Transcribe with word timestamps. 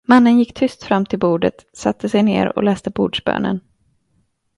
Mannen 0.07 0.37
gick 0.39 0.53
tyst 0.53 0.83
fram 0.83 1.05
till 1.05 1.19
bordet, 1.19 1.65
satte 1.73 2.09
sig 2.09 2.23
ner 2.23 2.57
och 2.57 2.63
läste 2.63 2.89
bordsbönen. 2.89 3.59